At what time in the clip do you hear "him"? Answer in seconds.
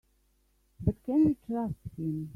1.95-2.29